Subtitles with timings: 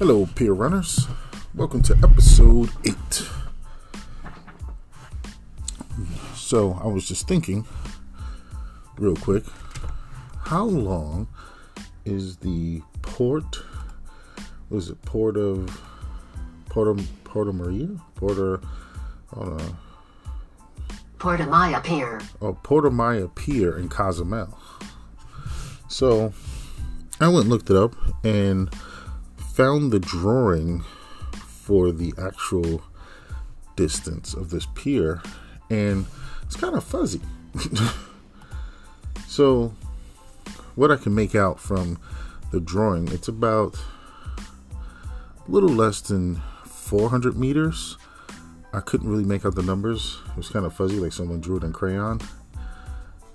[0.00, 1.06] Hello, peer runners.
[1.54, 2.96] Welcome to episode 8.
[6.34, 7.66] So, I was just thinking,
[8.96, 9.44] real quick,
[10.44, 11.28] how long
[12.06, 13.60] is the port?
[14.70, 15.68] Was it Port of
[16.70, 17.88] Porto Porto Maria?
[18.14, 18.62] Porter,
[19.34, 19.60] hold on.
[19.60, 19.72] Uh,
[21.18, 22.22] Porta Maya Pier.
[22.40, 24.58] Oh, Porta Maya Pier in Cozumel.
[25.88, 26.32] So,
[27.20, 28.74] I went and looked it up and
[29.52, 30.84] found the drawing
[31.46, 32.82] for the actual
[33.76, 35.22] distance of this pier,
[35.68, 36.06] and
[36.42, 37.20] it's kind of fuzzy.
[39.26, 39.74] so,
[40.74, 41.98] what I can make out from
[42.52, 43.76] the drawing, it's about
[44.36, 47.96] a little less than 400 meters.
[48.72, 50.18] I couldn't really make out the numbers.
[50.28, 52.20] It was kind of fuzzy, like someone drew it in crayon.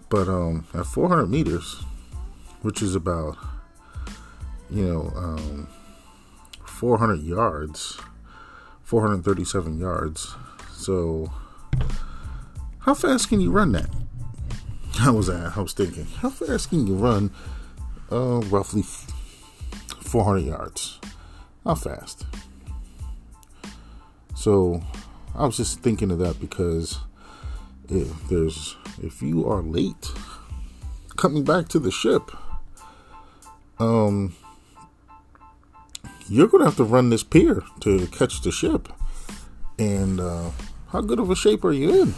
[0.10, 1.84] But um, at 400 meters,
[2.62, 3.38] which is about,
[4.70, 5.68] you know, um,
[6.76, 8.00] 400 yards,
[8.84, 10.36] 437 yards.
[10.74, 11.32] So,
[12.80, 13.90] how fast can you run that?
[15.00, 17.32] I was at, I was thinking, how fast can you run?
[18.12, 18.84] Uh, roughly
[20.02, 21.00] 400 yards.
[21.64, 22.26] How fast?
[24.36, 24.84] So,
[25.34, 27.00] I was just thinking of that because
[27.90, 30.12] if there's if you are late
[31.16, 32.32] coming back to the ship,
[33.80, 34.36] um,
[36.28, 38.90] you're gonna have to run this pier to catch the ship.
[39.78, 40.52] And uh,
[40.88, 42.14] how good of a shape are you in?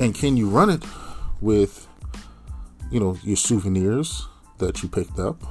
[0.00, 0.84] And can you run it
[1.40, 1.86] with,
[2.90, 4.26] you know, your souvenirs
[4.58, 5.42] that you picked up?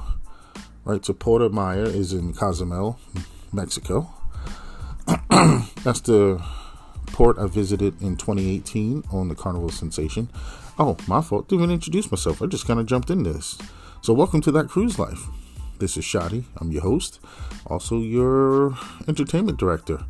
[0.84, 1.04] Right.
[1.04, 2.98] So Porta Maya is in Cozumel,
[3.52, 4.08] Mexico.
[5.84, 6.42] That's the
[7.08, 10.30] port I visited in 2018 on the Carnival Sensation.
[10.78, 11.48] Oh, my fault.
[11.48, 12.40] Didn't even introduce myself.
[12.40, 13.58] I just kind of jumped into this.
[14.00, 15.26] So, welcome to that cruise life.
[15.78, 16.42] This is Shadi.
[16.56, 17.20] I'm your host,
[17.64, 18.76] also your
[19.06, 20.00] entertainment director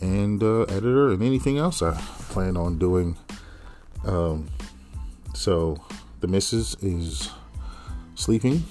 [0.00, 1.92] and uh, editor, and anything else I
[2.30, 3.18] plan on doing.
[4.06, 4.48] Um,
[5.34, 5.78] so,
[6.20, 7.30] the missus is
[8.14, 8.64] sleeping.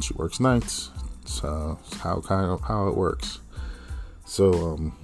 [0.00, 0.90] She works nights.
[1.26, 3.40] So, how kind of how it works.
[4.24, 4.96] So, um,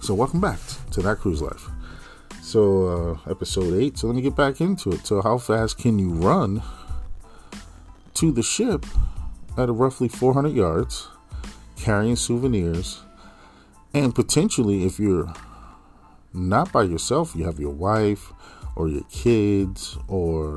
[0.00, 0.60] so welcome back
[0.92, 1.68] to that cruise life.
[2.40, 3.98] So, uh, episode eight.
[3.98, 5.06] So let me get back into it.
[5.06, 6.62] So, how fast can you run
[8.20, 8.84] to the ship
[9.56, 11.08] at roughly 400 yards,
[11.76, 13.00] carrying souvenirs,
[13.94, 15.32] and potentially, if you're
[16.34, 18.30] not by yourself, you have your wife
[18.76, 20.56] or your kids or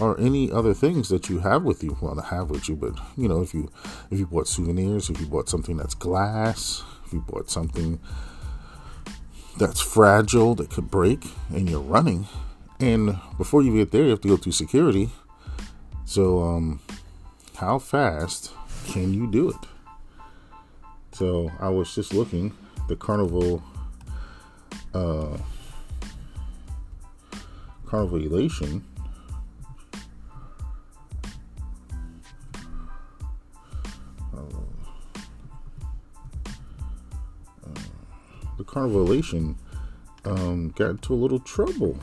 [0.00, 1.96] or any other things that you have with you.
[2.00, 3.70] Well, to have with you, but you know, if you
[4.10, 8.00] if you bought souvenirs, if you bought something that's glass, if you bought something
[9.58, 12.26] that's fragile that could break, and you're running,
[12.80, 15.10] and before you get there, you have to go through security.
[16.06, 16.80] So, um,
[17.56, 18.52] how fast
[18.86, 19.56] can you do it?
[21.12, 22.52] So, I was just looking
[22.88, 23.62] the carnival.
[24.94, 25.36] Uh,
[27.84, 28.82] carnival elation
[38.56, 39.56] the Carnival Elation
[40.24, 41.98] um, got into a little trouble.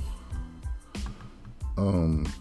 [1.78, 2.32] Um,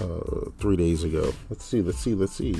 [0.00, 1.32] uh, three days ago.
[1.48, 2.56] Let's see, let's see, let's see.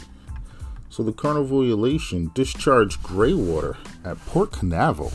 [0.90, 5.12] So the Carnival Elation discharged gray water at Port Canaveral.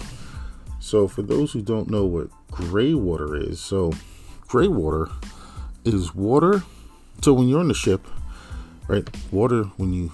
[0.79, 3.91] So for those who don't know what gray water is, so
[4.47, 5.09] gray water
[5.83, 6.63] is water.
[7.21, 8.07] So when you're on the ship,
[8.87, 10.11] right, water when you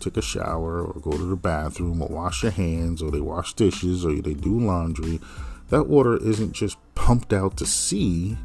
[0.00, 3.54] take a shower or go to the bathroom or wash your hands or they wash
[3.54, 5.20] dishes or they do laundry,
[5.68, 8.36] that water isn't just pumped out to sea,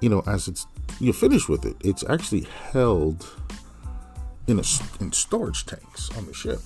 [0.00, 0.66] you know, as it's
[1.00, 1.76] you're finished with it.
[1.80, 3.26] It's actually held
[4.46, 4.64] in a
[5.00, 6.60] in storage tanks on the ship.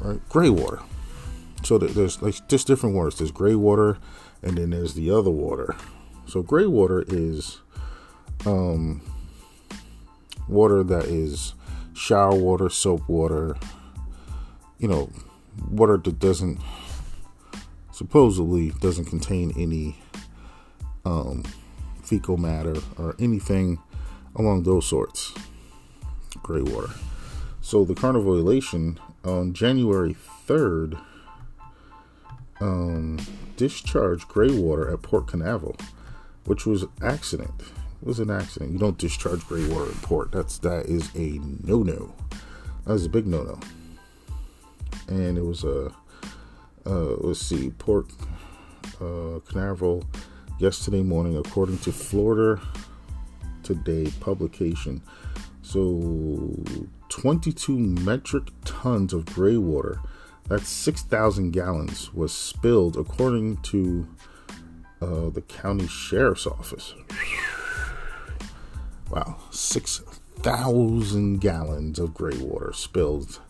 [0.00, 0.20] Right?
[0.28, 0.80] Gray water.
[1.62, 3.18] So there's like just different waters.
[3.18, 3.98] There's gray water
[4.42, 5.76] and then there's the other water.
[6.26, 7.60] So gray water is
[8.46, 9.00] um
[10.48, 11.54] water that is
[11.94, 13.56] shower water, soap water,
[14.78, 15.10] you know,
[15.70, 16.58] water that doesn't
[17.92, 19.98] supposedly doesn't contain any
[21.04, 21.44] um,
[22.12, 23.78] fecal matter or anything
[24.36, 25.32] along those sorts.
[26.42, 26.90] Gray water.
[27.62, 30.14] So the carnival elation on January
[30.46, 31.00] 3rd
[32.60, 33.18] um,
[33.56, 35.74] discharged gray water at Port Canaveral,
[36.44, 37.62] which was accident.
[38.02, 38.72] It was an accident.
[38.72, 40.32] You don't discharge gray water in port.
[40.32, 42.12] That's that is a no no.
[42.84, 43.58] That was a big no no.
[45.08, 45.94] And it was a
[46.84, 48.06] uh, let's see, Port
[49.00, 50.04] uh, Canaveral
[50.58, 52.60] yesterday morning, according to Florida
[53.62, 55.02] Today publication.
[55.62, 56.52] So,
[57.08, 60.00] 22 metric tons of gray water,
[60.48, 64.08] that's 6,000 gallons, was spilled according to
[65.00, 66.94] uh, the county sheriff's office.
[69.10, 73.40] Wow, 6,000 gallons of gray water spilled,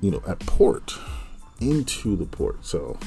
[0.00, 0.94] you know, at port
[1.60, 2.64] into the port.
[2.64, 2.98] So,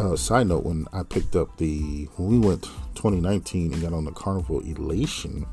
[0.00, 2.64] uh, side note: when I picked up the when we went
[2.94, 5.46] 2019 and got on the Carnival Elation,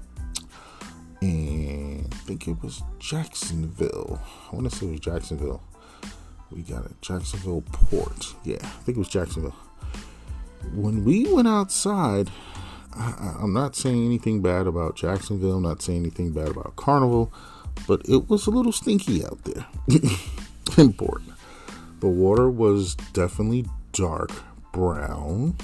[1.22, 4.22] and I think it was Jacksonville.
[4.52, 5.64] I want to say it was Jacksonville.
[6.52, 8.34] We got a Jacksonville port.
[8.44, 9.56] Yeah, I think it was Jacksonville.
[10.74, 12.30] When we went outside,
[12.94, 15.58] I, I'm not saying anything bad about Jacksonville.
[15.58, 17.34] I'm not saying anything bad about Carnival,
[17.88, 19.66] but it was a little stinky out there
[20.78, 21.22] in port.
[22.00, 23.66] The water was definitely
[23.98, 24.32] dark
[24.72, 25.56] brown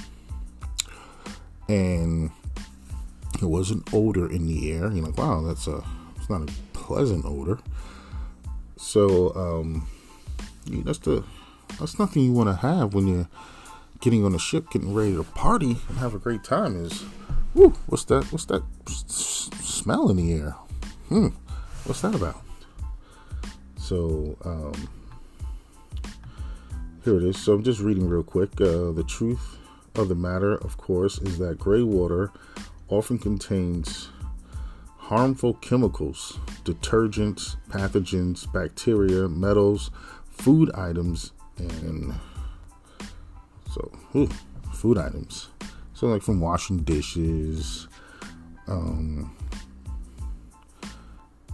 [1.69, 2.31] and
[3.39, 4.91] there was an odor in the air.
[4.91, 5.83] You're like, wow, that's a
[6.17, 7.59] it's not a pleasant odor.
[8.77, 9.87] So um
[10.65, 11.23] that's the
[11.79, 13.27] that's nothing you want to have when you're
[13.99, 16.75] getting on a ship, getting ready to party and have a great time.
[16.85, 17.03] Is
[17.53, 18.31] whoo, what's that?
[18.31, 20.51] What's that s- smell in the air?
[21.09, 21.29] Hmm,
[21.85, 22.41] what's that about?
[23.77, 24.89] So um
[27.03, 27.37] here it is.
[27.37, 28.59] So I'm just reading real quick.
[28.61, 29.57] Uh, the truth
[29.95, 32.31] of the matter, of course, is that gray water
[32.87, 34.09] often contains
[34.97, 39.91] harmful chemicals, detergents, pathogens, bacteria, metals,
[40.29, 42.13] food items, and
[43.69, 43.91] so
[44.71, 45.49] food items.
[45.93, 47.87] So like from washing dishes,
[48.67, 49.35] um,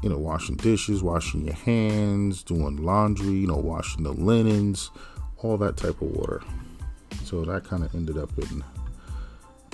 [0.03, 4.91] you know, washing dishes, washing your hands, doing laundry, you know, washing the linens,
[5.41, 6.41] all that type of water.
[7.24, 8.63] So that kind of ended up in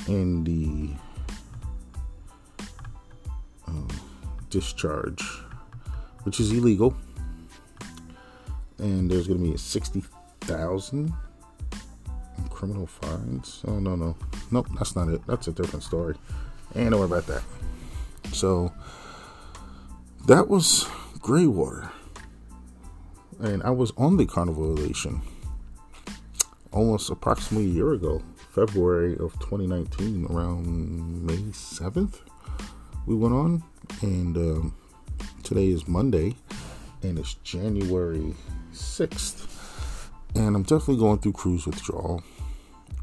[0.08, 0.92] in the
[3.68, 3.88] um,
[4.50, 5.24] discharge,
[6.24, 6.96] which is illegal,
[8.78, 10.04] and there's going to be a sixty
[10.42, 11.14] thousand
[12.50, 13.64] criminal fines.
[13.68, 14.16] Oh no no
[14.52, 15.22] nope, that's not it.
[15.28, 16.16] That's a different story.
[16.76, 17.44] Ain't no worry about that.
[18.34, 18.74] So
[20.28, 20.88] that was
[21.20, 21.90] gray water,
[23.40, 25.22] and I was on the Carnival Elation
[26.76, 32.20] almost approximately a year ago, February of 2019, around May 7th,
[33.06, 33.64] we went on.
[34.02, 34.76] And um,
[35.42, 36.36] today is Monday,
[37.02, 38.36] and it's January
[38.74, 39.48] 6th.
[40.36, 42.22] And I'm definitely going through cruise withdrawal.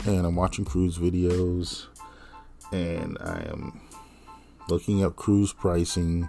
[0.04, 1.86] And I'm watching cruise videos,
[2.72, 3.80] and I am
[4.68, 6.28] looking up cruise pricing.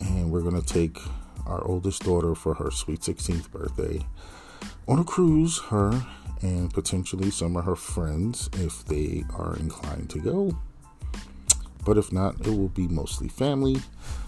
[0.00, 0.98] And we're going to take
[1.46, 4.04] our oldest daughter for her sweet 16th birthday
[4.86, 6.04] on a cruise, her
[6.42, 10.58] and potentially some of her friends if they are inclined to go.
[11.84, 13.76] But if not, it will be mostly family.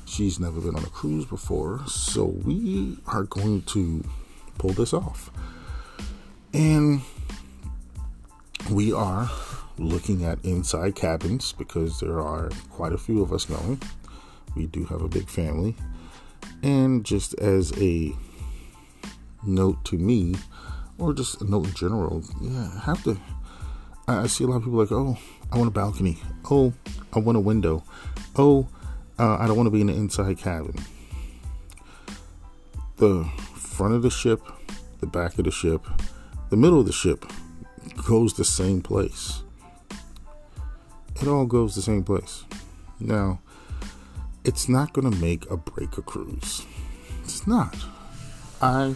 [0.06, 4.05] She's never been on a cruise before, so we are going to
[4.59, 5.31] pull this off.
[6.55, 7.00] And
[8.70, 9.31] we are
[9.79, 13.81] looking at inside cabins because there are quite a few of us going.
[14.55, 15.75] We do have a big family.
[16.62, 18.12] And just as a
[19.44, 20.35] note to me,
[21.03, 23.19] or just a note in general, yeah, have to.
[24.06, 25.19] I, I see a lot of people like, oh,
[25.51, 26.19] I want a balcony.
[26.51, 26.73] Oh,
[27.13, 27.85] I want a window.
[28.37, 28.69] Oh,
[29.19, 30.77] uh, I don't want to be in the inside cabin.
[32.97, 34.41] The front of the ship,
[35.01, 35.85] the back of the ship,
[36.51, 37.27] the middle of the ship
[38.06, 39.43] goes the same place.
[41.21, 42.44] It all goes the same place.
[43.01, 43.41] Now,
[44.44, 46.65] it's not going to make a break a cruise.
[47.23, 47.77] It's not.
[48.61, 48.94] I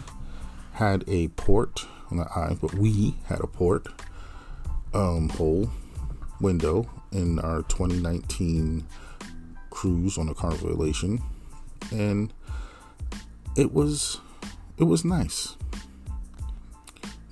[0.73, 3.87] had a port, not I, but we had a port
[4.95, 5.71] um, hole
[6.41, 8.87] window in our 2019
[9.71, 11.21] cruise on the Carnival Elation,
[11.91, 12.33] and
[13.57, 14.21] it was
[14.79, 15.57] it was nice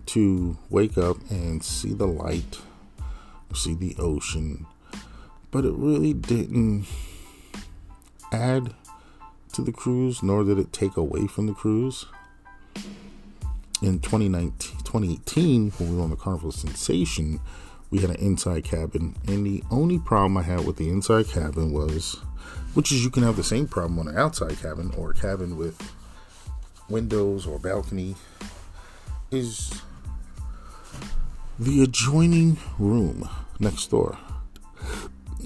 [0.06, 2.58] to wake up and see the light,
[3.54, 4.66] see the ocean,
[5.50, 6.86] but it really didn't
[8.32, 8.74] add
[9.52, 12.06] to the cruise, nor did it take away from the cruise
[13.84, 17.38] in 2019, 2018, when we were on the Carnival Sensation,
[17.90, 21.70] we had an inside cabin, and the only problem I had with the inside cabin
[21.70, 22.14] was,
[22.72, 25.58] which is you can have the same problem on an outside cabin or a cabin
[25.58, 25.78] with
[26.88, 28.16] windows or balcony,
[29.30, 29.82] is
[31.58, 33.28] the adjoining room
[33.60, 34.18] next door.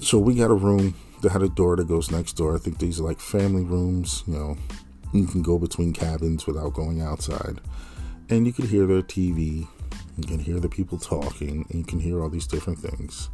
[0.01, 2.55] So we got a room that had a door that goes next door.
[2.55, 4.57] I think these are like family rooms, you know,
[5.13, 7.59] you can go between cabins without going outside
[8.29, 9.67] and you can hear their TV,
[10.17, 13.29] you can hear the people talking, and you can hear all these different things.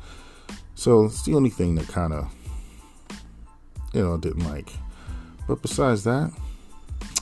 [0.75, 2.33] So it's the only thing that kind of
[3.95, 4.69] you know, didn't like.
[5.47, 6.31] But besides that,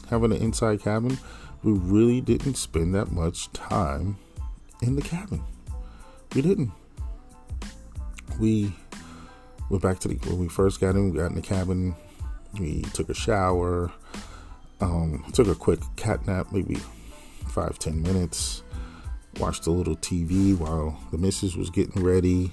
[0.09, 1.17] having an inside cabin,
[1.61, 4.17] we really didn't spend that much time
[4.81, 5.43] in the cabin.
[6.33, 6.71] We didn't.
[8.39, 8.73] We
[9.69, 11.11] went back to the when we first got in.
[11.11, 11.95] We got in the cabin.
[12.59, 13.91] We took a shower.
[14.81, 16.77] Um, took a quick cat nap, maybe
[17.53, 18.63] five ten minutes.
[19.39, 22.51] Watched a little TV while the missus was getting ready,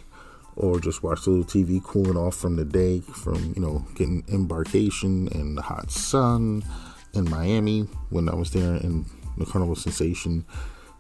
[0.56, 4.24] or just watched a little TV cooling off from the day, from you know getting
[4.28, 6.62] embarkation and the hot sun
[7.14, 10.44] in Miami when I was there in the Carnival Sensation.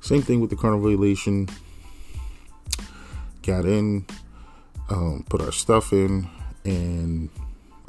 [0.00, 1.48] Same thing with the Carnival Elation.
[3.42, 4.06] Got in,
[4.90, 6.28] um, put our stuff in,
[6.64, 7.30] and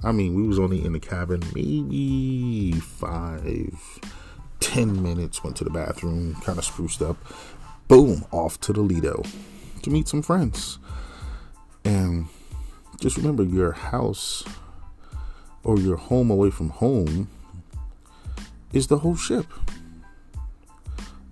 [0.03, 3.77] I mean, we was only in the cabin maybe five,
[4.61, 5.43] ten minutes.
[5.43, 7.17] Went to the bathroom, kind of spruced up.
[7.89, 9.21] Boom, off to the Lido
[9.81, 10.79] to meet some friends.
[11.83, 12.27] And
[13.01, 14.45] just remember, your house
[15.63, 17.27] or your home away from home
[18.71, 19.47] is the whole ship.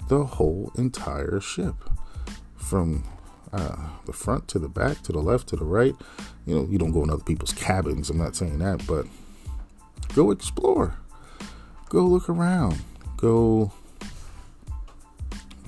[0.09, 1.75] The whole entire ship.
[2.57, 3.03] From
[3.53, 5.95] uh, the front to the back, to the left, to the right.
[6.45, 8.09] You know, you don't go in other people's cabins.
[8.09, 9.05] I'm not saying that, but
[10.13, 10.95] go explore.
[11.89, 12.79] Go look around.
[13.19, 13.69] Go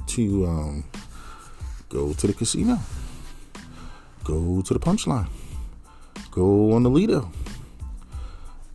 [0.07, 0.85] to um,
[1.89, 2.79] go to the casino.
[4.23, 5.27] Go to the punchline.
[6.31, 7.29] Go on the Lido.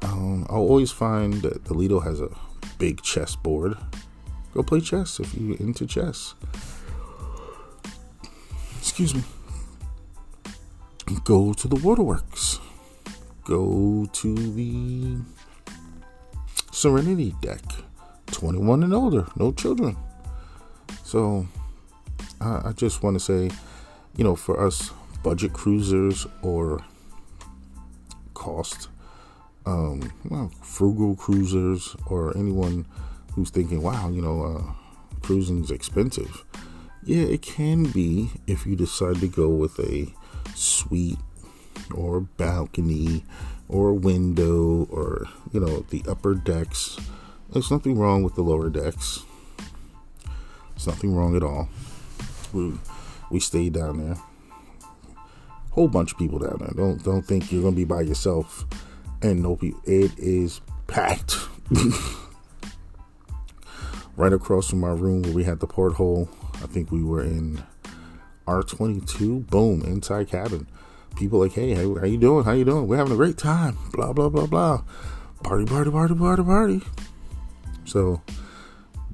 [0.03, 2.29] Um, I'll always find that the Lido has a
[2.79, 3.79] big chess board.
[4.53, 6.35] Go play chess if you're into chess.
[8.79, 9.23] Excuse me.
[11.25, 12.61] Go to the waterworks.
[13.45, 15.17] Go to the
[16.73, 17.63] Serenity deck.
[18.29, 19.97] 21 and older, no children.
[21.05, 21.47] So
[22.41, 23.51] I, I just want to say,
[24.17, 24.91] you know, for us
[25.23, 26.85] budget cruisers or
[28.35, 28.89] cost
[29.67, 32.87] um, well, frugal cruisers or anyone
[33.35, 34.73] who's thinking, wow, you know, uh,
[35.21, 36.45] cruising is expensive.
[37.03, 40.07] Yeah, it can be if you decide to go with a
[40.55, 41.19] suite
[41.95, 43.25] or balcony
[43.69, 46.99] or window or, you know, the upper decks.
[47.51, 49.25] There's nothing wrong with the lower decks.
[50.71, 51.69] There's nothing wrong at all.
[52.53, 52.75] We,
[53.31, 54.17] we stayed down there.
[55.71, 56.73] Whole bunch of people down there.
[56.75, 58.65] Don't don't think you're gonna be by yourself
[59.23, 59.59] and no.
[59.61, 61.37] It is packed.
[64.17, 66.29] right across from our room where we had the porthole.
[66.55, 67.63] I think we were in
[68.47, 69.47] R22.
[69.49, 70.67] Boom, inside cabin.
[71.17, 72.45] People like, hey, how, how you doing?
[72.45, 72.87] How you doing?
[72.89, 73.77] We're having a great time.
[73.93, 74.83] Blah blah blah blah.
[75.43, 76.81] Party party party party party.
[77.87, 78.21] So,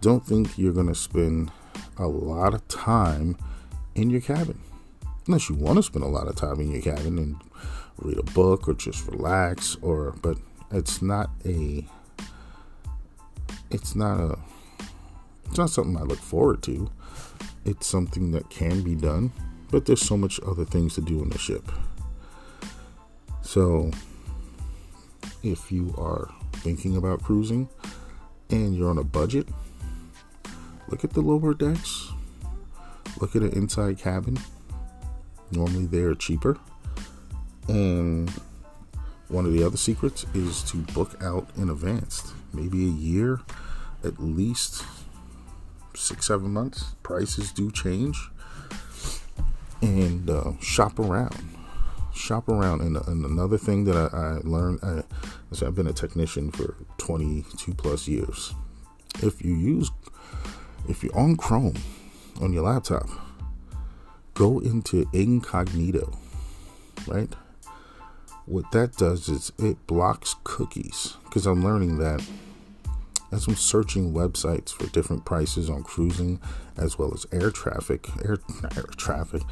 [0.00, 1.52] don't think you're gonna spend
[1.98, 3.36] a lot of time
[3.94, 4.58] in your cabin,
[5.26, 7.36] unless you want to spend a lot of time in your cabin and
[7.98, 10.38] read a book or just relax or but
[10.70, 11.86] it's not a
[13.70, 14.38] it's not a
[15.46, 16.90] it's not something I look forward to.
[17.64, 19.32] It's something that can be done,
[19.70, 21.70] but there's so much other things to do on the ship.
[23.42, 23.90] So
[25.42, 27.68] if you are thinking about cruising
[28.52, 29.48] and you're on a budget,
[30.88, 32.10] look at the lower decks.
[33.20, 34.38] Look at an inside cabin.
[35.50, 36.58] Normally they're cheaper.
[37.68, 38.30] And
[39.28, 43.40] one of the other secrets is to book out in advance, maybe a year,
[44.04, 44.84] at least
[45.94, 46.94] six, seven months.
[47.02, 48.30] Prices do change.
[49.80, 51.56] And uh, shop around.
[52.14, 52.80] Shop around.
[52.80, 54.80] And, and another thing that I, I learned,
[55.60, 58.54] I've been a technician for 22 plus years.
[59.20, 59.90] If you use,
[60.88, 61.74] if you're on Chrome
[62.40, 63.08] on your laptop,
[64.34, 66.16] go into incognito,
[67.08, 67.34] right?
[68.46, 72.26] what that does is it blocks cookies because I'm learning that
[73.30, 76.40] as I'm searching websites for different prices on cruising
[76.76, 78.38] as well as air traffic, air,
[78.76, 79.42] air traffic,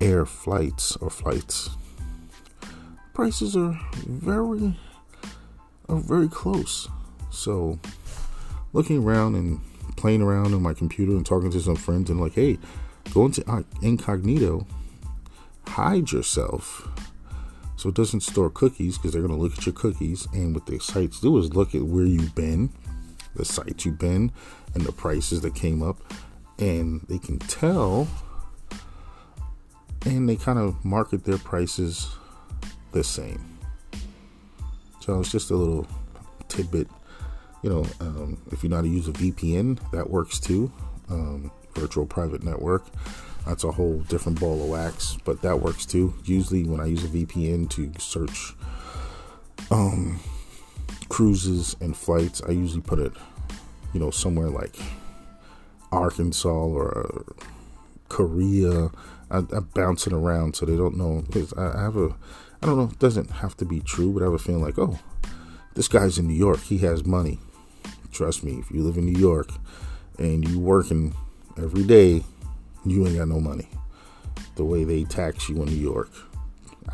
[0.00, 1.70] air flights or flights.
[3.14, 4.76] Prices are very
[5.92, 6.88] are very close.
[7.30, 7.78] So
[8.72, 9.60] looking around and
[9.96, 12.58] playing around on my computer and talking to some friends and like, hey,
[13.12, 14.66] go into incognito,
[15.66, 16.88] hide yourself
[17.76, 20.28] so it doesn't store cookies because they're going to look at your cookies.
[20.32, 22.70] And what the sites do is look at where you've been,
[23.34, 24.30] the sites you've been,
[24.74, 25.96] and the prices that came up.
[26.58, 28.06] And they can tell
[30.06, 32.14] and they kind of market their prices
[32.92, 33.51] the same.
[35.02, 35.86] So it's just a little
[36.48, 36.88] tidbit.
[37.62, 40.72] You know, um, if you know how to use a VPN, that works too.
[41.10, 42.84] Um, virtual private network
[43.46, 46.14] that's a whole different ball of wax, but that works too.
[46.24, 48.54] Usually, when I use a VPN to search
[49.70, 50.20] um,
[51.08, 53.12] cruises and flights, I usually put it,
[53.92, 54.76] you know, somewhere like
[55.90, 57.44] Arkansas or uh,
[58.08, 58.90] Korea.
[59.30, 62.14] I, bounce it around so they don't know because I, I have a,
[62.62, 64.78] I don't know, it doesn't have to be true, but I have a feeling like,
[64.78, 65.00] oh,
[65.74, 67.40] this guy's in New York, he has money.
[68.12, 69.50] Trust me, if you live in New York
[70.18, 71.14] and you working
[71.58, 72.22] every day,
[72.84, 73.68] you ain't got no money.
[74.54, 76.10] The way they tax you in New York.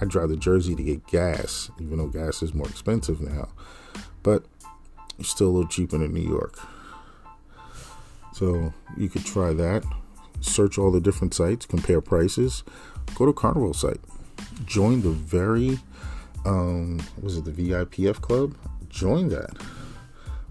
[0.01, 3.49] I drive to Jersey to get gas, even though gas is more expensive now.
[4.23, 4.45] But
[5.19, 6.59] it's still a little cheaper than New York.
[8.33, 9.85] So you could try that.
[10.41, 12.63] Search all the different sites, compare prices.
[13.17, 14.01] Go to Carnival site.
[14.65, 15.79] Join the very
[16.45, 18.55] um was it the VIPF club?
[18.89, 19.51] Join that.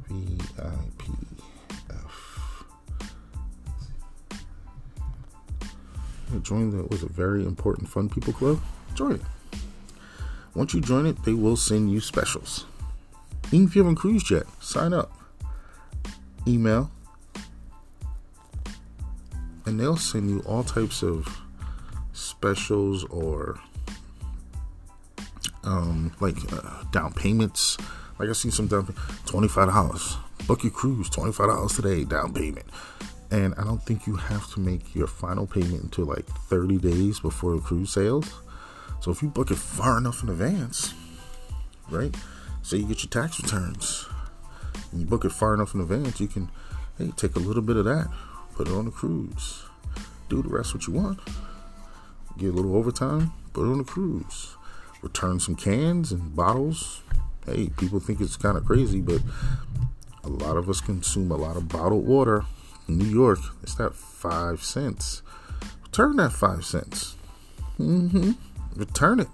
[0.10, 0.77] VIPF.
[6.41, 8.62] Join the was a very important fun people club.
[8.96, 9.22] Join it.
[10.56, 12.65] Once you join it, they will send you specials.
[13.51, 15.12] Even if you haven't cruised yet, sign up.
[16.48, 16.89] Email.
[19.65, 21.41] And they'll send you all types of
[22.12, 23.60] specials or
[25.67, 27.77] um, like uh, down payments.
[28.17, 28.95] Like I see some down
[29.25, 30.17] twenty five dollars.
[30.47, 32.65] Book your cruise twenty five dollars today down payment.
[33.29, 37.19] And I don't think you have to make your final payment until like thirty days
[37.19, 38.41] before the cruise sails.
[39.01, 40.93] So if you book it far enough in advance,
[41.89, 42.15] right?
[42.63, 44.07] Say you get your tax returns,
[44.91, 46.50] and you book it far enough in advance, you can
[46.97, 48.07] hey take a little bit of that,
[48.55, 49.63] put it on the cruise,
[50.29, 51.19] do the rest what you want,
[52.38, 54.57] get a little overtime, put it on the cruise
[55.01, 57.01] return some cans and bottles.
[57.46, 59.22] Hey, people think it's kind of crazy, but
[60.24, 62.46] a lot of us consume a lot of bottled water.
[62.88, 65.22] In New York, it's that five cents.
[65.84, 67.16] Return that five cents.
[67.80, 68.32] Mm-hmm.
[68.75, 69.28] Return it.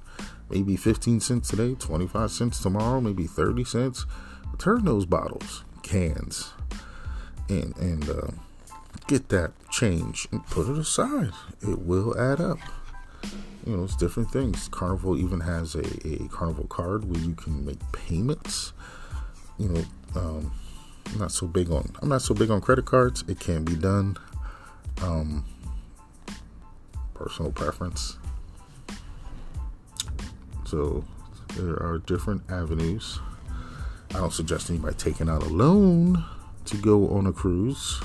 [0.50, 4.06] Maybe 15 cents today, 25 cents tomorrow, maybe 30 cents.
[4.52, 6.54] Return those bottles, cans,
[7.50, 8.28] and and uh,
[9.08, 11.32] get that change and put it aside.
[11.62, 12.60] It will add up
[13.66, 14.68] you know, it's different things.
[14.70, 18.74] Carnival even has a, a Carnival card where you can make payments.
[19.58, 19.84] You know,
[20.16, 20.52] um,
[21.12, 23.24] I'm not so big on I'm not so big on credit cards.
[23.28, 24.18] It can be done.
[25.02, 25.46] Um,
[27.14, 28.18] personal preference.
[30.66, 31.06] So
[31.56, 33.20] there are different avenues.
[34.12, 36.24] I don't suggest anybody taking out a loan
[36.66, 38.02] to go on a cruise.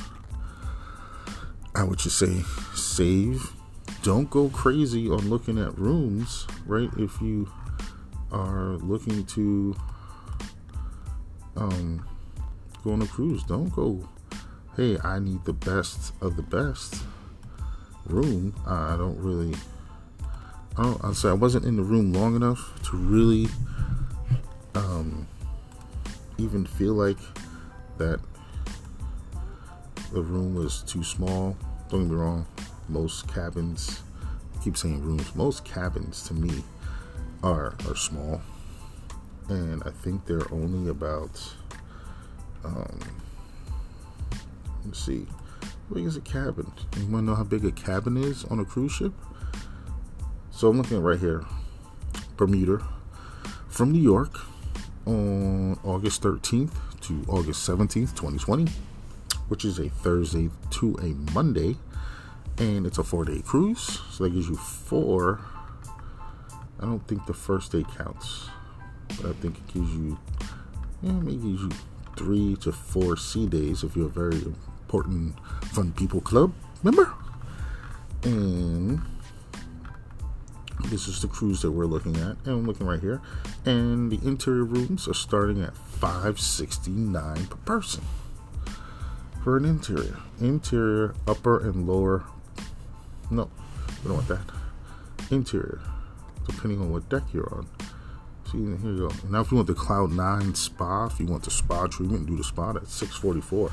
[1.74, 2.42] I would just say
[2.74, 3.52] save
[4.08, 6.88] don't go crazy on looking at rooms, right?
[6.96, 7.46] If you
[8.32, 9.76] are looking to
[11.56, 12.08] um,
[12.82, 14.08] go on a cruise, don't go,
[14.78, 17.02] hey, I need the best of the best
[18.06, 18.54] room.
[18.66, 19.54] I don't really,
[20.78, 23.46] I don't, I'll say I wasn't in the room long enough to really
[24.74, 25.28] um,
[26.38, 27.18] even feel like
[27.98, 28.20] that
[30.14, 31.58] the room was too small.
[31.90, 32.46] Don't get me wrong,
[32.88, 34.03] most cabins
[34.57, 36.62] I keep saying rooms most cabins to me
[37.42, 38.40] are are small.
[39.48, 41.40] And i think they're only about
[42.64, 42.98] um
[44.85, 45.27] let's see
[45.61, 46.70] how big is a cabin?
[46.96, 49.12] You want to know how big a cabin is on a cruise ship?
[50.51, 51.44] So i'm looking right here
[52.37, 52.87] bermuda.
[53.68, 54.40] From new york
[55.07, 56.72] on august 13th
[57.03, 58.70] to august 17th 2020
[59.48, 61.77] which is a thursday to a monday
[62.58, 65.40] and it's a four day cruise so that gives you four.
[66.80, 68.48] I don't think the first day counts
[69.16, 70.18] but i think it gives you
[71.02, 71.70] yeah maybe gives you
[72.16, 77.12] three to four sea days if you're a very important fun people club member.
[78.24, 79.00] And
[80.86, 83.20] this is the cruise that we're looking at and i'm looking right here.
[83.64, 88.02] And the interior rooms are starting at 569 per person
[89.44, 90.18] for an interior.
[90.40, 92.24] Interior upper and lower
[93.30, 93.50] no,
[94.02, 94.50] we don't want that.
[95.30, 95.80] Interior,
[96.46, 97.66] depending on what deck you're on.
[98.50, 99.28] See, here you go.
[99.28, 102.36] Now, if you want the Cloud Nine Spa, if you want the spa treatment, do
[102.36, 103.70] the spa at 644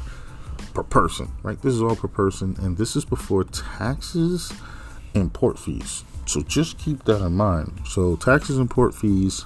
[0.73, 1.61] per person, right?
[1.61, 4.51] This is all per person, and this is before taxes
[5.13, 6.03] and port fees.
[6.25, 7.81] So just keep that in mind.
[7.87, 9.45] So taxes and port fees,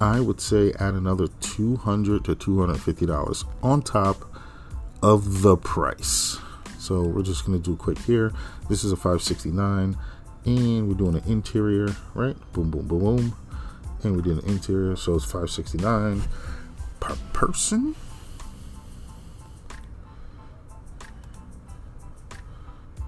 [0.00, 4.24] I would say add another 200 to 250 dollars on top
[5.02, 6.38] of the price.
[6.86, 8.32] So we're just gonna do quick here.
[8.68, 9.96] This is a 569,
[10.44, 12.36] and we're doing an interior, right?
[12.52, 13.36] Boom, boom, boom, boom,
[14.04, 16.22] and we did an interior, so it's 569
[17.00, 17.96] per person.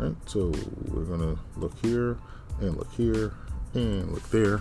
[0.01, 0.53] Right, so
[0.89, 2.19] we're gonna look here
[2.61, 3.33] and look here
[3.75, 4.61] and look there,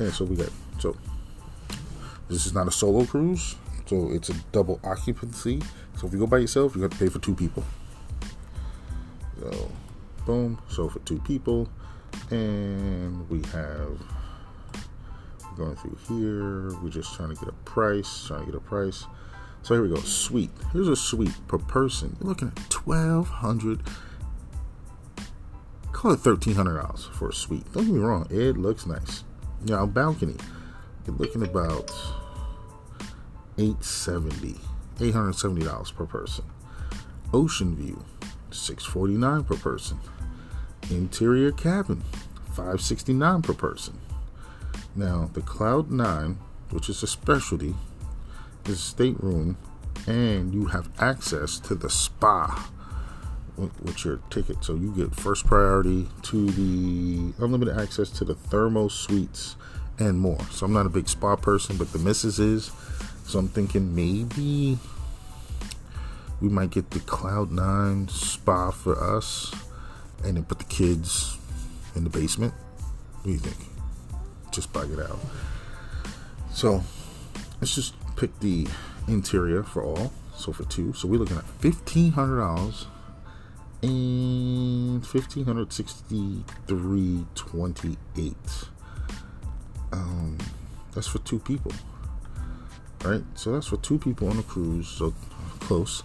[0.00, 0.50] and so we got
[0.80, 0.96] so
[2.28, 3.54] This is not a solo cruise,
[3.86, 5.62] so it's a double occupancy.
[5.96, 7.62] So if you go by yourself, you have to pay for two people.
[9.42, 9.70] So,
[10.24, 10.60] boom.
[10.68, 11.68] So for two people,
[12.30, 13.98] and we have
[15.56, 16.74] going through here.
[16.80, 19.06] We're just trying to get a price, trying to get a price.
[19.62, 19.96] So here we go.
[19.96, 20.50] Suite.
[20.72, 22.16] Here's a suite per person.
[22.20, 23.80] You're looking at twelve hundred.
[25.92, 27.70] Call it thirteen hundred dollars for a suite.
[27.72, 28.26] Don't get me wrong.
[28.30, 29.24] It looks nice.
[29.66, 30.36] Now balcony.
[31.06, 31.90] You're looking about
[33.58, 34.54] 870
[34.98, 36.44] $870 per person.
[37.32, 38.04] Ocean view,
[38.52, 39.98] 649 per person.
[40.90, 42.02] Interior cabin,
[42.48, 43.98] 569 per person.
[44.94, 46.38] Now, the Cloud 9,
[46.70, 47.74] which is a specialty,
[48.66, 49.56] is a stateroom,
[50.06, 52.68] and you have access to the spa
[53.56, 54.64] with, your ticket.
[54.64, 59.56] So you get first priority to the unlimited access to the thermo suites
[59.98, 60.40] and more.
[60.50, 62.70] So I'm not a big spa person, but the missus is.
[63.24, 64.78] So I'm thinking maybe
[66.42, 69.54] we might get the Cloud Nine spa for us
[70.24, 71.38] and then put the kids
[71.94, 72.52] in the basement.
[72.52, 73.70] What do you think?
[74.50, 75.20] Just bug it out.
[76.52, 76.82] So
[77.60, 78.66] let's just pick the
[79.06, 80.12] interior for all.
[80.36, 80.92] So for two.
[80.94, 82.86] So we're looking at fifteen hundred dollars
[83.82, 88.34] and fifteen hundred sixty three twenty eight.
[89.92, 90.38] Um
[90.92, 91.72] that's for two people.
[93.04, 93.22] Right?
[93.36, 95.14] So that's for two people on a cruise, so
[95.60, 96.02] close.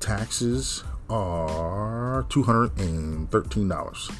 [0.00, 4.10] Taxes are two hundred and thirteen dollars.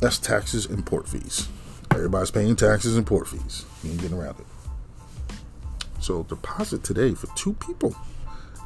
[0.00, 1.48] That's taxes and port fees.
[1.90, 3.64] Everybody's paying taxes and port fees.
[3.82, 4.46] You ain't getting around it.
[6.00, 7.96] So deposit today for two people.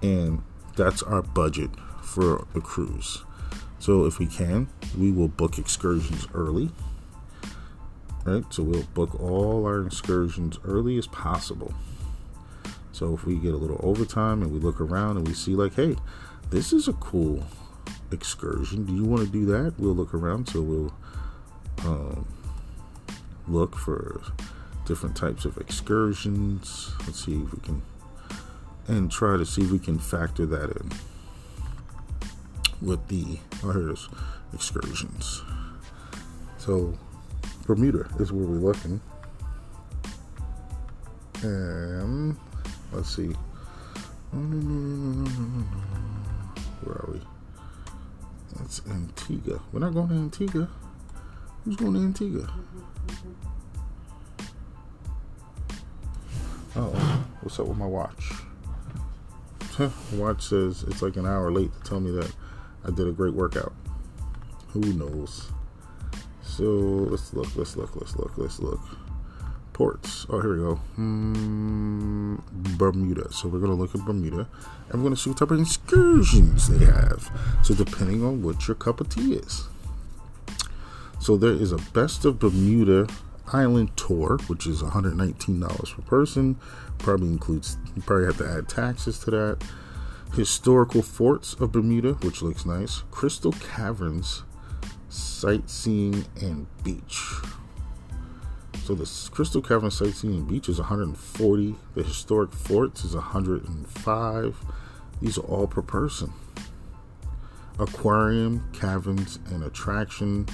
[0.03, 0.43] And
[0.77, 1.71] that's our budget
[2.03, 3.25] for the cruise.
[3.79, 6.71] So if we can, we will book excursions early.
[8.25, 8.45] Right?
[8.51, 11.73] So we'll book all our excursions early as possible.
[12.93, 15.75] So if we get a little overtime and we look around and we see like,
[15.75, 15.97] hey,
[16.51, 17.45] this is a cool
[18.11, 18.85] excursion.
[18.85, 19.75] Do you want to do that?
[19.79, 20.49] We'll look around.
[20.49, 20.95] So we'll
[21.85, 22.27] um,
[23.49, 24.23] look for
[24.87, 26.93] different types of excursions.
[27.07, 27.83] Let's see if we can
[28.87, 30.91] and try to see if we can factor that in
[32.81, 34.09] with the here's
[34.55, 35.43] excursions.
[36.57, 36.99] So
[37.67, 39.01] Bermuda is where we're looking.
[41.43, 42.37] And
[42.93, 43.35] let's see.
[46.83, 47.21] Where are we?
[48.57, 49.61] That's Antigua.
[49.73, 50.69] We're not going to Antigua.
[51.65, 52.51] Who's going to Antigua?
[56.77, 58.33] Oh, what's up with my watch?
[60.13, 62.33] watch says it's like an hour late to tell me that
[62.85, 63.73] I did a great workout.
[64.69, 65.51] Who knows?
[66.43, 68.81] So let's look, let's look, let's look, let's look.
[69.73, 70.27] ports.
[70.29, 70.81] Oh, here we go.
[70.99, 72.43] Mm,
[72.77, 73.33] Bermuda.
[73.33, 74.49] So we're going to look at Bermuda
[74.89, 77.31] and we're going to see what type of excursions they have.
[77.63, 79.69] So depending on what your cup of tea is.
[81.21, 83.07] So there is a best of Bermuda
[83.53, 86.57] island tour, which is $119 per person.
[86.99, 89.59] Probably includes, you probably have to add taxes to that.
[90.35, 93.03] Historical forts of Bermuda, which looks nice.
[93.11, 94.43] Crystal Caverns,
[95.09, 97.41] sightseeing and beach.
[98.85, 101.75] So the Crystal Cavern sightseeing and beach is 140.
[101.95, 104.57] The historic forts is 105.
[105.21, 106.33] These are all per person.
[107.79, 110.47] Aquarium, caverns, and attraction.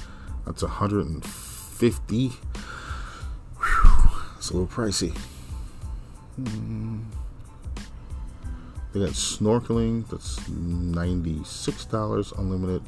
[0.46, 2.32] That's 150.
[4.36, 5.16] It's a little pricey.
[6.40, 7.04] Mm.
[8.92, 12.82] They got snorkeling, that's $96 unlimited.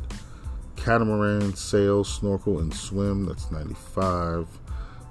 [0.76, 4.46] Catamaran, sail, snorkel, and swim, that's 95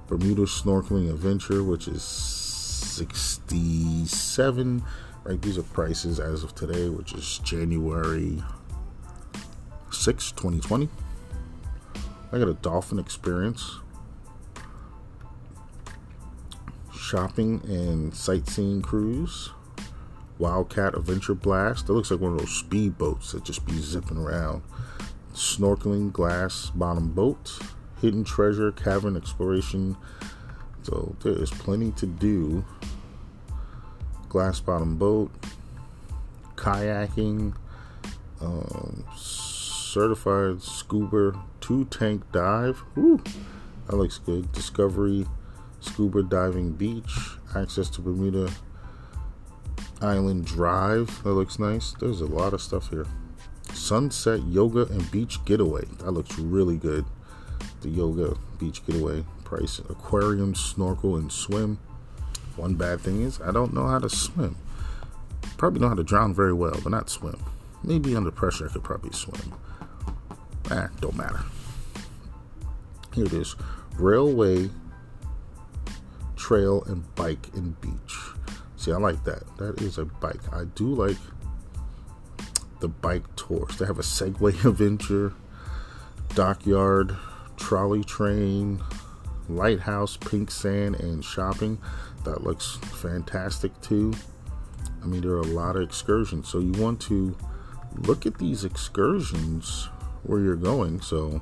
[0.08, 4.84] Bermuda Snorkeling Adventure, which is 67
[5.26, 8.44] Right, these are prices as of today, which is January
[9.90, 10.88] 6, 2020.
[12.32, 13.80] I got a dolphin experience
[17.06, 19.52] shopping and sightseeing cruise.
[20.40, 21.88] Wildcat Adventure Blast.
[21.88, 24.64] That looks like one of those speed boats that just be zipping around.
[25.34, 27.60] Snorkeling glass bottom boat.
[28.02, 29.96] Hidden treasure cavern exploration.
[30.84, 32.66] So there is plenty to do.
[34.28, 35.32] Glass bottom boat.
[36.56, 37.56] Kayaking.
[38.42, 39.06] Um,
[39.96, 41.32] certified scuba
[41.62, 42.84] two tank dive.
[42.98, 43.24] Woo,
[43.88, 44.52] that looks good.
[44.52, 45.26] Discovery
[45.80, 47.16] scuba diving beach,
[47.56, 48.52] access to Bermuda
[50.02, 51.24] Island Drive.
[51.24, 51.96] That looks nice.
[51.98, 53.08] There's a lot of stuff here.
[53.74, 55.86] Sunset yoga and beach getaway.
[56.00, 57.06] That looks really good.
[57.80, 59.80] The yoga beach getaway price.
[59.90, 61.80] Aquarium, snorkel, and swim.
[62.58, 64.58] One bad thing is I don't know how to swim.
[65.56, 67.42] Probably know how to drown very well, but not swim.
[67.82, 69.54] Maybe under pressure I could probably swim.
[70.72, 71.42] Eh, don't matter.
[73.14, 73.56] Here it is.
[73.98, 74.70] Railway
[76.36, 78.18] trail and bike and beach.
[78.78, 79.44] See, I like that.
[79.58, 80.54] That is a bike.
[80.54, 81.18] I do like
[82.82, 83.78] the bike tours.
[83.78, 85.34] They have a Segway adventure,
[86.36, 87.16] dockyard,
[87.58, 88.84] trolley train,
[89.50, 91.80] lighthouse, pink sand, and shopping.
[92.26, 94.14] That looks fantastic too.
[95.02, 96.48] I mean, there are a lot of excursions.
[96.48, 97.36] So you want to
[98.04, 99.90] look at these excursions
[100.26, 101.02] where you're going.
[101.02, 101.42] So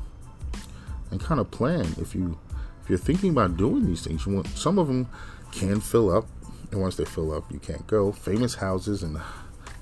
[1.12, 2.38] and kind of plan if you
[2.82, 5.08] if you're thinking about doing these things, you want some of them
[5.52, 6.26] can fill up,
[6.72, 8.12] and once they fill up, you can't go.
[8.12, 9.22] Famous houses and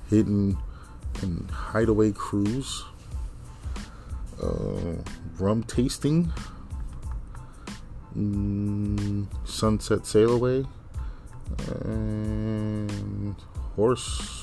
[0.09, 0.57] hidden
[1.21, 2.83] and hideaway cruise,
[4.43, 4.95] uh,
[5.39, 6.31] rum tasting,
[8.15, 10.65] mm, sunset sail away,
[11.85, 13.35] and
[13.75, 14.40] horse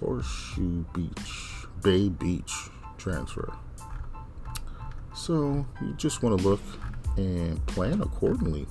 [0.00, 2.52] horseshoe beach, bay beach
[2.98, 3.52] transfer.
[5.14, 6.60] So you just want to look
[7.16, 8.66] and plan accordingly.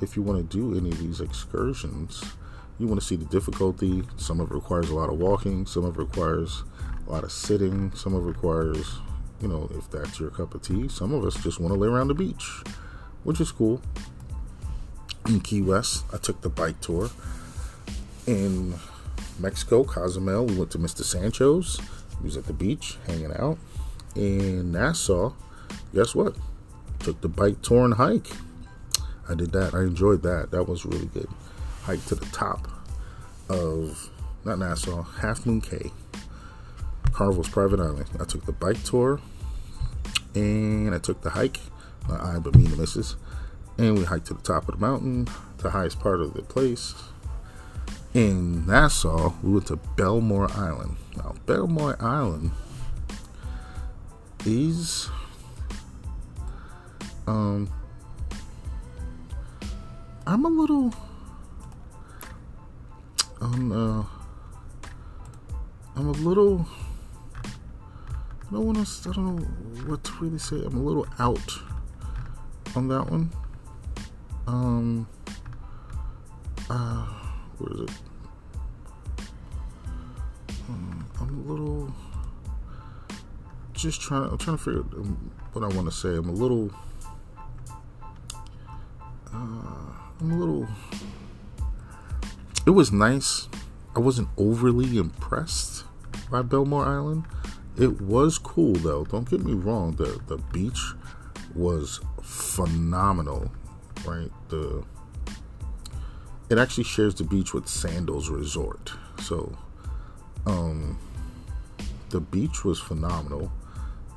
[0.00, 2.22] If you want to do any of these excursions,
[2.78, 4.02] you want to see the difficulty.
[4.16, 6.62] Some of it requires a lot of walking, some of it requires
[7.06, 8.98] a lot of sitting, some of it requires,
[9.40, 10.88] you know, if that's your cup of tea.
[10.88, 12.62] Some of us just want to lay around the beach,
[13.24, 13.80] which is cool.
[15.26, 17.10] In Key West, I took the bike tour.
[18.26, 18.74] In
[19.38, 21.02] Mexico, Cozumel, we went to Mr.
[21.02, 21.80] Sancho's.
[22.18, 23.58] He was at the beach hanging out.
[24.14, 25.32] In Nassau,
[25.94, 26.34] guess what?
[27.00, 28.28] Took the bike tour and hike.
[29.28, 29.74] I did that.
[29.74, 30.50] I enjoyed that.
[30.50, 31.28] That was really good.
[31.82, 32.68] Hike to the top
[33.48, 34.10] of
[34.44, 35.92] not Nassau, Half Moon Cay,
[37.12, 38.06] Carnival's private island.
[38.20, 39.20] I took the bike tour
[40.34, 41.60] and I took the hike.
[42.08, 43.16] Not I, but me and the missus.
[43.76, 46.94] And we hiked to the top of the mountain, the highest part of the place.
[48.14, 50.96] In Nassau, we went to Balmoral Island.
[51.16, 52.50] Now, Balmoral Island
[54.46, 55.10] is
[57.26, 57.68] um
[60.26, 60.92] I'm a little
[63.40, 64.04] um uh
[65.96, 66.66] I'm a little
[68.46, 69.44] I don't want to I don't know
[69.86, 70.56] what to really say.
[70.64, 71.58] I'm a little out
[72.74, 73.30] on that one.
[74.46, 75.06] Um
[76.70, 77.17] uh
[77.58, 77.90] where is it?
[80.68, 81.94] Um, I'm a little
[83.78, 84.30] just trying.
[84.30, 85.06] I'm trying to figure out
[85.52, 86.10] what I want to say.
[86.10, 86.70] I'm a little.
[89.32, 90.68] Uh, I'm a little.
[92.66, 93.48] It was nice.
[93.96, 95.84] I wasn't overly impressed
[96.30, 97.24] by Balmoral Island.
[97.78, 99.04] It was cool though.
[99.04, 99.92] Don't get me wrong.
[99.92, 100.92] The the beach
[101.54, 103.50] was phenomenal,
[104.04, 104.30] right?
[104.48, 104.84] The
[106.50, 108.92] it actually shares the beach with Sandals Resort.
[109.22, 109.56] So,
[110.46, 110.98] um,
[112.10, 113.52] the beach was phenomenal.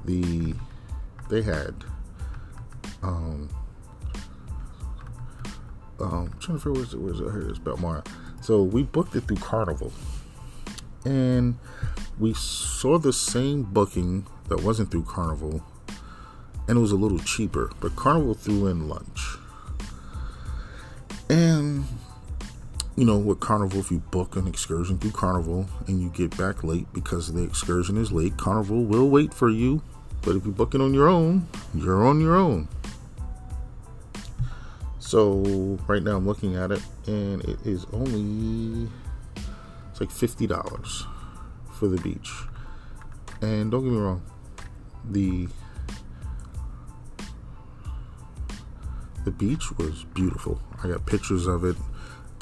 [0.06, 0.56] The
[1.30, 1.74] they had
[3.04, 3.50] um,
[6.00, 8.04] um, trying to figure where's it, where's it, here Balmoral.
[8.42, 9.94] So we booked it through Carnival,
[11.06, 11.58] and
[12.20, 15.64] we saw the same booking that wasn't through Carnival,
[16.68, 17.72] and it was a little cheaper.
[17.80, 19.36] But Carnival threw in lunch,
[21.30, 21.86] and
[22.96, 26.64] you know, with Carnival, if you book an excursion through Carnival and you get back
[26.64, 29.82] late because the excursion is late, Carnival will wait for you.
[30.22, 32.68] But if you book it on your own, you're on your own.
[35.00, 38.90] So right now I'm looking at it, and it is only
[39.90, 41.06] it's like fifty dollars
[41.74, 42.32] for the beach.
[43.42, 44.22] And don't get me wrong,
[45.10, 45.48] the
[49.26, 50.62] the beach was beautiful.
[50.84, 51.76] I got pictures of it.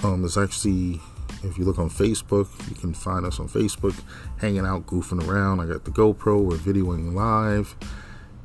[0.01, 1.01] Um, it's actually,
[1.43, 3.99] if you look on Facebook, you can find us on Facebook,
[4.37, 5.59] hanging out, goofing around.
[5.59, 7.75] I got the GoPro, we're videoing live,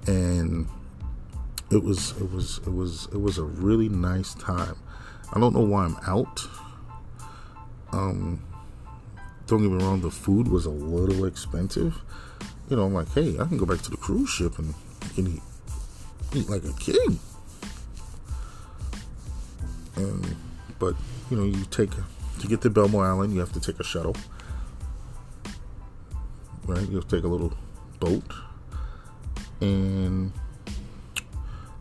[0.08, 0.66] and
[1.70, 4.76] it was, it was, it was, it was a really nice time.
[5.32, 6.44] I don't know why I'm out.
[7.92, 8.42] Um,
[9.46, 12.00] don't get me wrong, the food was a little expensive.
[12.68, 14.74] You know, I'm like, hey, I can go back to the cruise ship and
[15.14, 15.42] can eat,
[16.34, 17.20] eat like a king.
[19.96, 20.36] And
[20.84, 20.94] but
[21.30, 21.90] you know, you take
[22.40, 24.14] to get to Balmoral Island, you have to take a shuttle,
[26.66, 26.86] right?
[26.88, 27.54] You have to take a little
[28.00, 28.30] boat,
[29.62, 30.30] and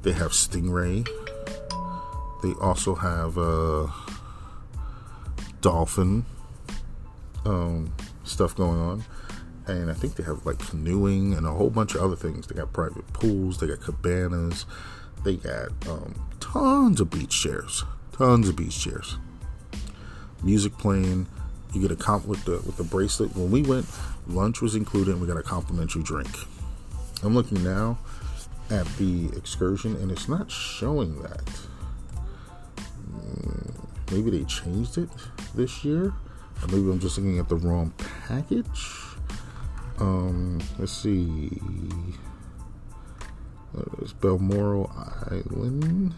[0.03, 1.05] they have Stingray.
[2.43, 3.87] They also have uh,
[5.59, 6.25] dolphin
[7.45, 9.03] um, stuff going on.
[9.65, 12.47] And I think they have like canoeing and a whole bunch of other things.
[12.47, 14.65] They got private pools, they got cabanas,
[15.23, 19.17] they got um, tons of beach chairs tons of beach chairs,
[20.41, 21.27] music playing.
[21.73, 23.35] You get a comp with the with the bracelet.
[23.35, 23.85] When we went,
[24.27, 26.29] lunch was included, and we got a complimentary drink.
[27.23, 27.97] I'm looking now
[28.69, 31.49] at the excursion, and it's not showing that.
[33.09, 35.09] Hmm, maybe they changed it
[35.55, 36.05] this year,
[36.61, 37.93] or maybe I'm just looking at the wrong
[38.27, 38.99] package.
[39.99, 41.49] Um, let's see.
[43.73, 44.91] There's Balmoral
[45.31, 46.13] Island.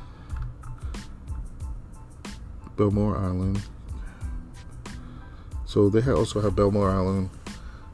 [2.76, 3.62] Balmoral Island.
[5.66, 7.30] So they also have Balmoral Island,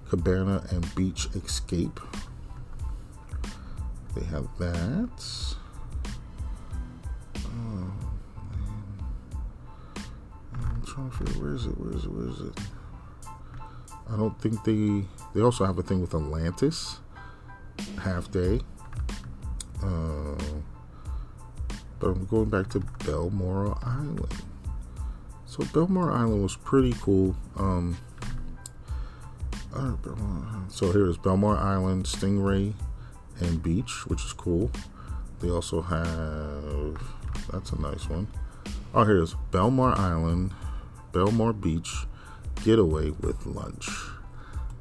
[0.10, 2.00] Cabana, and Beach Escape.
[4.16, 5.56] They have that.
[7.38, 7.94] Oh,
[10.54, 11.78] I'm trying to figure where is it?
[11.78, 12.12] Where is it?
[12.12, 12.60] Where is it?
[14.10, 15.06] I don't think they.
[15.34, 17.00] They also have a thing with Atlantis,
[18.00, 18.60] half day.
[19.82, 20.36] Uh,
[22.00, 24.51] but I'm going back to Balmoral Island.
[25.52, 27.36] So Balmoral Island was pretty cool.
[27.58, 27.98] Um,
[29.76, 29.98] uh,
[30.70, 32.74] so here's Balmoral Island, Stingray,
[33.42, 34.72] and Beach, which is cool.
[35.42, 37.02] They also have
[37.52, 38.30] that's a nice one.
[38.94, 40.54] Oh, here's Balmoral Island,
[41.12, 42.06] Balmoral Beach,
[42.64, 43.90] getaway with lunch.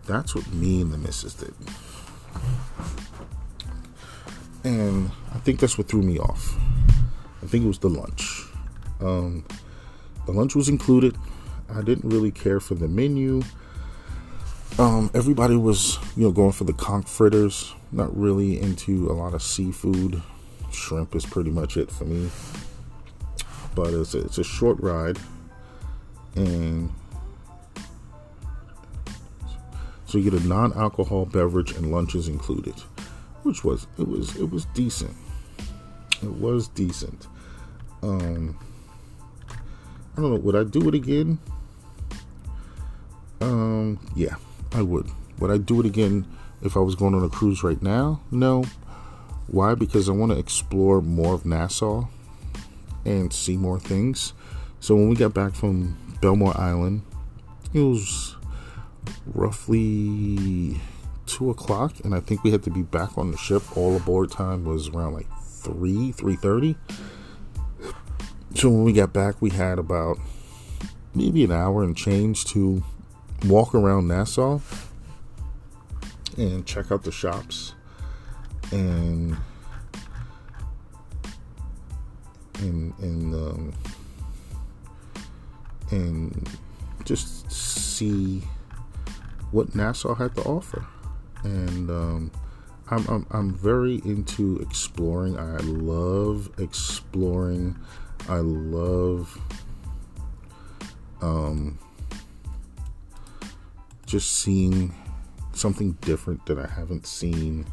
[0.06, 1.54] That's what me and the missus did.
[4.62, 6.54] And I think that's what threw me off.
[7.42, 8.44] I think it was the lunch.
[9.00, 9.44] Um,
[10.26, 11.16] the lunch was included.
[11.68, 13.42] I didn't really care for the menu.
[14.78, 17.74] Um, everybody was, you know, going for the conch fritters.
[17.92, 20.22] Not really into a lot of seafood.
[20.72, 22.30] Shrimp is pretty much it for me.
[23.74, 25.18] But it's a, it's a short ride,
[26.34, 26.90] and
[30.06, 32.74] so you get a non-alcohol beverage and lunches included,
[33.44, 35.14] which was it was it was decent.
[36.20, 37.28] It was decent.
[38.02, 38.58] Um,
[40.20, 40.40] I don't know.
[40.40, 41.38] Would I do it again?
[43.40, 44.34] Um, yeah,
[44.70, 45.08] I would.
[45.38, 46.26] Would I do it again
[46.60, 48.20] if I was going on a cruise right now?
[48.30, 48.64] No.
[49.46, 49.74] Why?
[49.74, 52.04] Because I want to explore more of Nassau
[53.06, 54.34] and see more things.
[54.78, 57.00] So when we got back from Balmoral Island,
[57.72, 58.36] it was
[59.24, 60.78] roughly
[61.24, 63.74] two o'clock, and I think we had to be back on the ship.
[63.74, 66.76] All aboard time was around like three, three thirty.
[68.54, 70.18] So when we got back, we had about
[71.14, 72.82] maybe an hour and change to
[73.46, 74.60] walk around Nassau
[76.36, 77.74] and check out the shops
[78.72, 79.36] and
[82.58, 83.72] and and um,
[85.90, 86.48] and
[87.04, 88.42] just see
[89.50, 90.86] what Nassau had to offer.
[91.42, 92.30] And um,
[92.90, 95.38] I'm, I'm I'm very into exploring.
[95.38, 97.76] I love exploring.
[98.28, 99.38] I love
[101.20, 101.78] um
[104.06, 104.94] just seeing
[105.52, 107.66] something different that I haven't seen.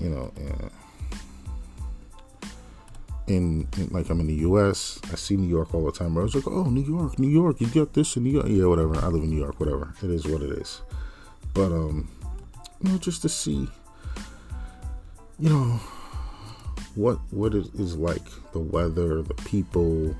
[0.00, 0.68] You know, uh,
[3.26, 5.00] in, in, like I'm in the U.S.
[5.12, 6.16] I see New York all the time.
[6.16, 8.64] I was like, oh, New York, New York, you got this in New York, yeah,
[8.64, 8.96] whatever.
[8.96, 9.92] I live in New York, whatever.
[10.02, 10.80] It is what it is.
[11.52, 12.08] But um,
[12.82, 13.68] you know, just to see,
[15.38, 15.80] you know,
[16.98, 20.16] what what it is like, the weather, the people.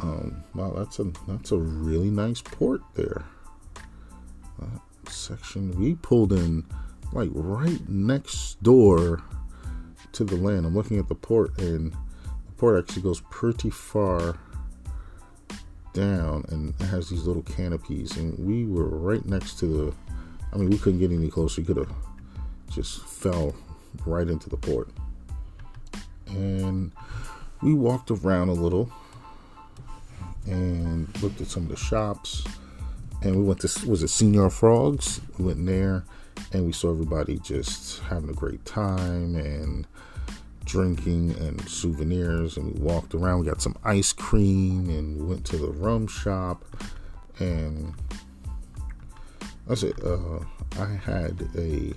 [0.00, 3.24] Um, wow, that's a that's a really nice port there.
[4.62, 6.64] Uh, section we pulled in
[7.12, 9.22] like right next door
[10.12, 10.64] to the land.
[10.64, 14.38] I'm looking at the port and the port actually goes pretty far
[15.94, 19.94] down and has these little canopies and we were right next to the
[20.52, 21.92] I mean we couldn't get any closer we could have
[22.70, 23.54] just fell
[24.04, 24.88] right into the port
[26.28, 26.92] and
[27.62, 28.90] we walked around a little
[30.46, 32.44] and looked at some of the shops.
[33.22, 35.20] And we went to was it Señor Frogs?
[35.38, 36.04] We went there
[36.52, 39.86] and we saw everybody just having a great time and
[40.64, 42.56] drinking and souvenirs.
[42.56, 46.06] And we walked around we got some ice cream and we went to the rum
[46.06, 46.64] shop.
[47.38, 47.94] And
[49.68, 50.40] I said uh,
[50.78, 51.94] I had a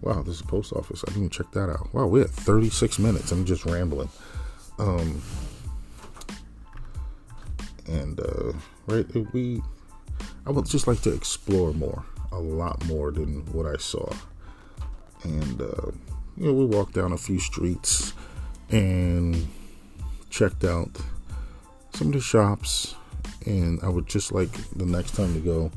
[0.00, 1.04] wow this is a post office.
[1.06, 1.92] I didn't check that out.
[1.92, 3.32] Wow we're at 36 minutes.
[3.32, 4.08] I'm just rambling.
[4.78, 5.22] Um
[7.86, 8.52] and uh
[8.86, 9.62] right we
[10.46, 14.10] I would just like to explore more a lot more than what I saw.
[15.24, 15.90] And uh
[16.36, 18.12] you know, we walked down a few streets
[18.70, 19.48] and
[20.30, 20.88] checked out
[21.94, 22.94] some of the shops.
[23.46, 25.70] And I would just like the next time to go,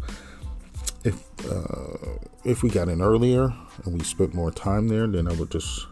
[1.04, 3.54] if uh, if we got in earlier
[3.86, 5.88] and we spent more time there, then I would just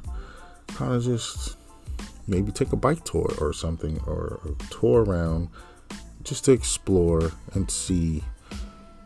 [0.68, 1.57] kind of just
[2.28, 5.49] maybe take a bike tour or something, or a tour around
[6.24, 8.24] just to explore and see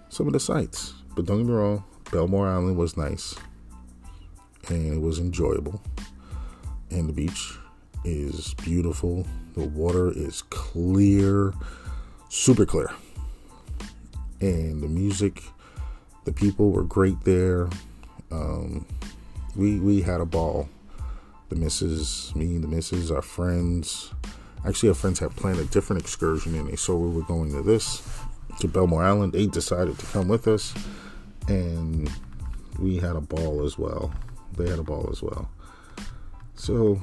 [0.09, 0.93] some of the sights.
[1.15, 3.35] But don't get me wrong, Balmoral Island was nice
[4.69, 5.81] and it was enjoyable.
[6.89, 7.57] And the beach
[8.03, 9.25] is beautiful.
[9.55, 11.53] The water is clear,
[12.29, 12.89] super clear.
[14.41, 15.41] And the music,
[16.25, 17.69] the people were great there.
[18.31, 18.85] Um,
[19.55, 20.69] we we had a ball.
[21.49, 24.13] The misses, me, and the misses, our friends.
[24.65, 27.61] Actually, our friends had planned a different excursion, and they saw we were going to
[27.61, 28.01] this
[28.59, 29.33] to Balmoral Island.
[29.33, 30.73] They decided to come with us,
[31.47, 32.09] and
[32.79, 34.11] we had a ball as well
[34.57, 35.49] they had a ball as well.
[36.55, 37.01] So,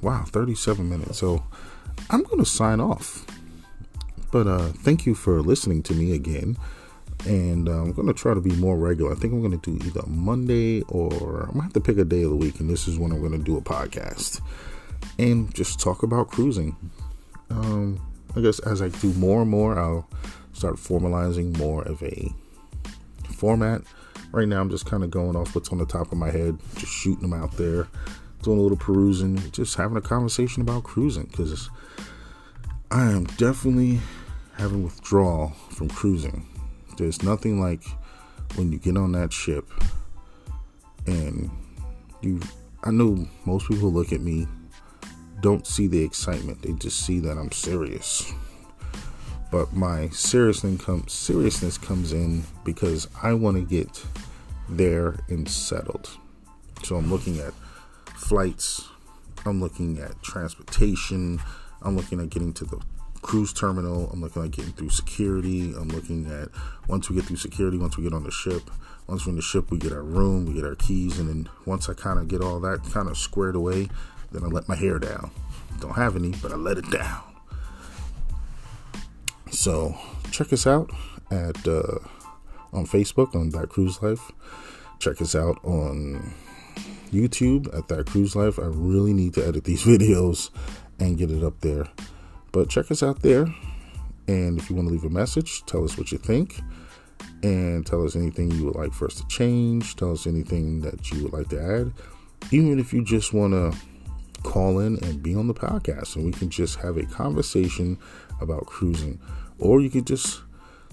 [0.00, 1.18] wow, 37 minutes.
[1.18, 1.44] So,
[2.10, 3.26] I'm going to sign off.
[4.30, 6.56] But uh, thank you for listening to me again.
[7.26, 9.12] And uh, I'm to try to be more regular.
[9.12, 12.22] I think I'm to do either Monday or I'm to have to pick a day
[12.24, 12.58] of the week.
[12.58, 14.40] And this is when I'm to do a podcast
[15.18, 16.76] and just talk about cruising.
[17.50, 18.00] Um,
[18.34, 20.08] I guess as I do more and more, I'll
[20.52, 22.32] start formalizing more of a
[23.34, 23.82] format
[24.32, 26.58] right now I'm just kind of going off what's on the top of my head,
[26.76, 27.86] just shooting them out there,
[28.42, 31.70] doing a little perusing, just having a conversation about cruising because
[32.90, 34.00] I am definitely
[34.56, 36.48] having withdrawal from cruising.
[37.02, 37.82] There's nothing like
[38.54, 39.68] when you get on that ship
[41.08, 41.50] and
[42.20, 42.40] you
[42.84, 44.46] I know most people look at me
[45.40, 46.62] don't see the excitement.
[46.62, 48.32] They just see that I'm serious.
[49.50, 54.06] But my seriousness seriousness comes in because I want to get
[54.68, 56.08] there and settled.
[56.84, 57.52] So I'm looking at
[58.14, 58.88] flights,
[59.44, 61.40] I'm looking at transportation,
[61.82, 62.80] I'm looking at getting to the
[63.22, 66.48] cruise terminal, I'm looking at getting through security, I'm looking at
[66.88, 68.70] once we get through security, once we get on the ship,
[69.06, 71.48] once we're in the ship, we get our room, we get our keys, and then
[71.64, 73.88] once I kind of get all that kind of squared away,
[74.30, 75.30] then I let my hair down.
[75.80, 77.22] Don't have any, but I let it down.
[79.50, 79.96] So
[80.30, 80.90] check us out
[81.30, 81.98] at uh,
[82.72, 84.32] on Facebook on That Cruise Life.
[84.98, 86.32] Check us out on
[87.12, 88.58] YouTube at That Cruise Life.
[88.58, 90.50] I really need to edit these videos
[90.98, 91.86] and get it up there.
[92.52, 93.46] But check us out there.
[94.28, 96.60] And if you want to leave a message, tell us what you think.
[97.42, 99.96] And tell us anything you would like for us to change.
[99.96, 101.92] Tell us anything that you would like to add.
[102.50, 103.76] Even if you just want to
[104.42, 107.98] call in and be on the podcast and we can just have a conversation
[108.40, 109.20] about cruising.
[109.58, 110.42] Or you could just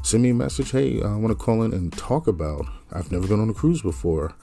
[0.04, 0.72] send me a message.
[0.72, 2.66] Hey, I want to call in and talk about.
[2.92, 4.34] I've never been on a cruise before,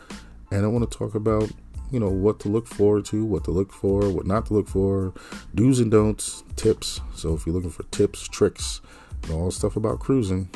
[0.50, 1.50] and I want to talk about
[1.90, 4.68] you know what to look forward to, what to look for, what not to look
[4.68, 5.12] for,
[5.54, 7.00] do's and don'ts, tips.
[7.14, 8.80] So if you're looking for tips, tricks,
[9.22, 10.48] and all stuff about cruising,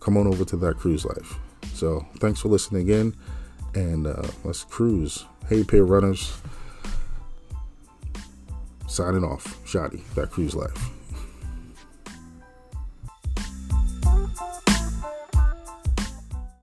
[0.00, 1.38] come on over to that cruise life.
[1.74, 3.14] So thanks for listening again,
[3.74, 5.24] and uh, let's cruise.
[5.48, 6.40] Hey, pair runners.
[8.86, 9.58] Signing off.
[9.66, 10.93] Shoddy, that cruise life.